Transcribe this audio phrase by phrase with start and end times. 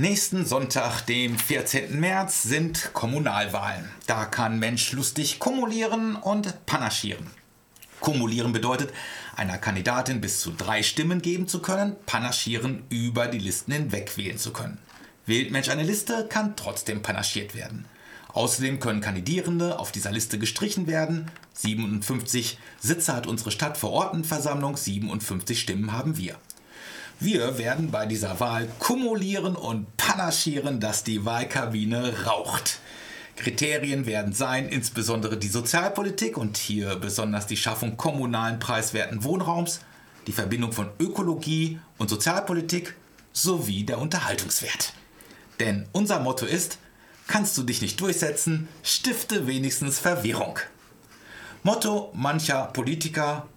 [0.00, 1.98] Nächsten Sonntag, dem 14.
[1.98, 3.88] März, sind Kommunalwahlen.
[4.06, 7.26] Da kann Mensch lustig kumulieren und panaschieren.
[7.98, 8.92] Kumulieren bedeutet,
[9.34, 14.38] einer Kandidatin bis zu drei Stimmen geben zu können, panaschieren über die Listen hinweg wählen
[14.38, 14.78] zu können.
[15.26, 17.84] Wählt Mensch eine Liste, kann trotzdem panaschiert werden.
[18.28, 21.28] Außerdem können Kandidierende auf dieser Liste gestrichen werden.
[21.54, 26.36] 57 Sitze hat unsere Stadtverordnetenversammlung, 57 Stimmen haben wir.
[27.20, 32.78] Wir werden bei dieser Wahl kumulieren und panaschieren, dass die Wahlkabine raucht.
[33.34, 39.80] Kriterien werden sein insbesondere die Sozialpolitik und hier besonders die Schaffung kommunalen preiswerten Wohnraums,
[40.28, 42.94] die Verbindung von Ökologie und Sozialpolitik
[43.32, 44.92] sowie der Unterhaltungswert.
[45.58, 46.78] Denn unser Motto ist,
[47.26, 50.60] kannst du dich nicht durchsetzen, stifte wenigstens Verwirrung.
[51.64, 53.48] Motto mancher Politiker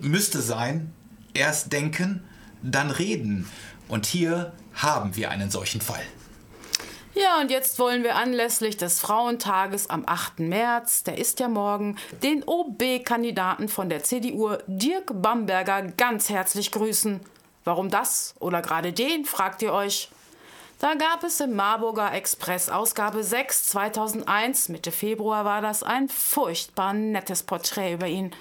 [0.00, 0.92] müsste sein,
[1.32, 2.24] erst denken,
[2.62, 3.48] dann reden.
[3.88, 6.02] Und hier haben wir einen solchen Fall.
[7.14, 10.40] Ja, und jetzt wollen wir anlässlich des Frauentages am 8.
[10.40, 17.20] März, der ist ja morgen, den OB-Kandidaten von der CDU, Dirk Bamberger, ganz herzlich grüßen.
[17.64, 20.10] Warum das oder gerade den, fragt ihr euch.
[20.78, 26.92] Da gab es im Marburger Express Ausgabe 6 2001, Mitte Februar war das, ein furchtbar
[26.92, 28.32] nettes Porträt über ihn.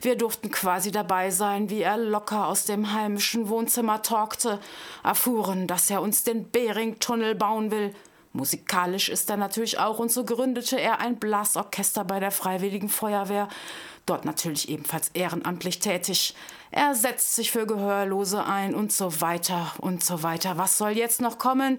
[0.00, 4.58] Wir durften quasi dabei sein, wie er locker aus dem heimischen Wohnzimmer talkte,
[5.04, 7.94] erfuhren, dass er uns den Bering-Tunnel bauen will.
[8.32, 13.48] Musikalisch ist er natürlich auch und so gründete er ein Blasorchester bei der Freiwilligen Feuerwehr,
[14.08, 16.34] dort natürlich ebenfalls ehrenamtlich tätig.
[16.70, 20.58] Er setzt sich für Gehörlose ein und so weiter und so weiter.
[20.58, 21.78] Was soll jetzt noch kommen?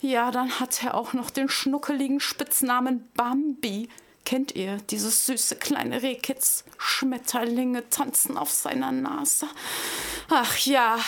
[0.00, 3.88] Ja, dann hat er auch noch den schnuckeligen Spitznamen Bambi.
[4.28, 6.62] Kennt ihr dieses süße kleine Rehkitz?
[6.76, 9.48] Schmetterlinge tanzen auf seiner Nase.
[10.28, 10.98] Ach ja,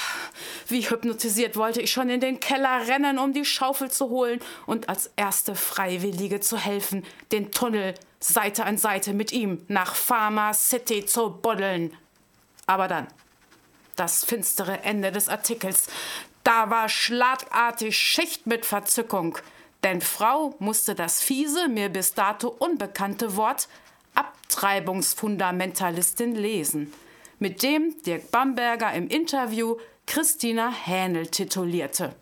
[0.69, 4.89] wie hypnotisiert wollte ich schon in den Keller rennen, um die Schaufel zu holen und
[4.89, 11.05] als erste Freiwillige zu helfen, den Tunnel Seite an Seite mit ihm nach Pharma City
[11.05, 11.95] zu buddeln.
[12.65, 13.07] Aber dann,
[13.97, 15.89] das finstere Ende des Artikels,
[16.43, 19.37] da war schlagartig Schicht mit Verzückung.
[19.83, 23.69] Denn Frau musste das fiese, mir bis dato unbekannte Wort
[24.15, 26.93] Abtreibungsfundamentalistin lesen,
[27.39, 29.77] mit dem Dirk Bamberger im Interview
[30.07, 32.15] Christina Hähnel titulierte.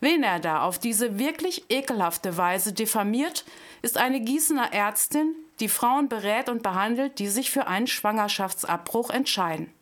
[0.00, 3.44] Wen er da auf diese wirklich ekelhafte Weise diffamiert,
[3.82, 9.72] ist eine Gießener Ärztin, die Frauen berät und behandelt, die sich für einen Schwangerschaftsabbruch entscheiden.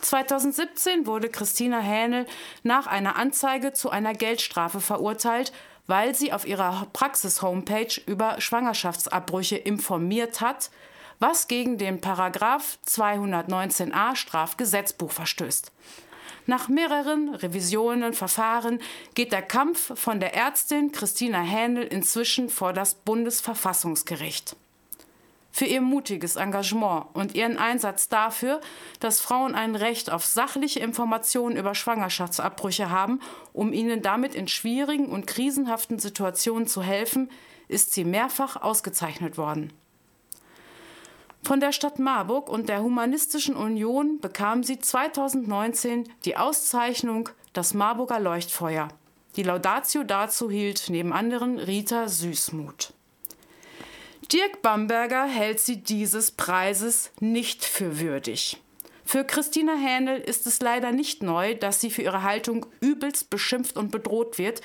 [0.00, 2.26] 2017 wurde Christina Hähnel
[2.62, 5.52] nach einer Anzeige zu einer Geldstrafe verurteilt
[5.92, 10.70] weil sie auf ihrer Praxis-Homepage über Schwangerschaftsabbrüche informiert hat,
[11.18, 15.70] was gegen den Paragraph 219a Strafgesetzbuch verstößt.
[16.46, 18.80] Nach mehreren Revisionen Verfahren
[19.14, 24.56] geht der Kampf von der Ärztin Christina Händel inzwischen vor das Bundesverfassungsgericht
[25.52, 28.60] für ihr mutiges Engagement und ihren Einsatz dafür,
[29.00, 33.20] dass Frauen ein Recht auf sachliche Informationen über Schwangerschaftsabbrüche haben,
[33.52, 37.30] um ihnen damit in schwierigen und krisenhaften Situationen zu helfen,
[37.68, 39.72] ist sie mehrfach ausgezeichnet worden.
[41.44, 48.20] Von der Stadt Marburg und der Humanistischen Union bekam sie 2019 die Auszeichnung Das Marburger
[48.20, 48.88] Leuchtfeuer.
[49.36, 52.94] Die Laudatio dazu hielt neben anderen Rita Süßmuth.
[54.32, 58.62] Dirk Bamberger hält sie dieses Preises nicht für würdig.
[59.04, 63.76] Für Christina Hähnel ist es leider nicht neu, dass sie für ihre Haltung übelst beschimpft
[63.76, 64.62] und bedroht wird.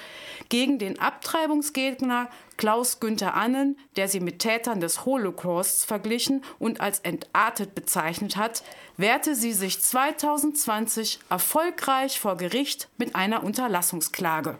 [0.47, 6.99] Gegen den Abtreibungsgegner Klaus Günther Annen, der sie mit Tätern des Holocausts verglichen und als
[6.99, 8.63] entartet bezeichnet hat,
[8.95, 14.57] wehrte sie sich 2020 erfolgreich vor Gericht mit einer Unterlassungsklage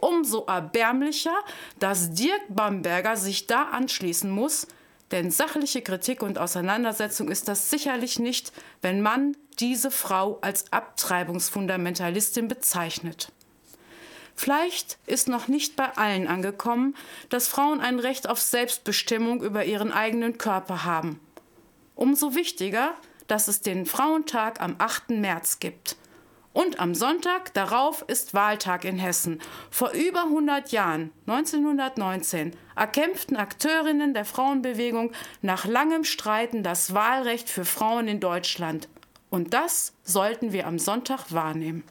[0.00, 1.36] umso erbärmlicher,
[1.78, 4.66] dass Dirk Bamberger sich da anschließen muss,
[5.10, 12.48] denn sachliche Kritik und Auseinandersetzung ist das sicherlich nicht, wenn man diese Frau als Abtreibungsfundamentalistin
[12.48, 13.32] bezeichnet.
[14.36, 16.96] Vielleicht ist noch nicht bei allen angekommen,
[17.28, 21.20] dass Frauen ein Recht auf Selbstbestimmung über ihren eigenen Körper haben.
[21.94, 22.94] Umso wichtiger,
[23.26, 25.10] dass es den Frauentag am 8.
[25.10, 25.96] März gibt.
[26.52, 29.40] Und am Sonntag darauf ist Wahltag in Hessen.
[29.70, 35.12] Vor über 100 Jahren, 1919, erkämpften Akteurinnen der Frauenbewegung
[35.42, 38.88] nach langem Streiten das Wahlrecht für Frauen in Deutschland.
[39.30, 41.84] Und das sollten wir am Sonntag wahrnehmen.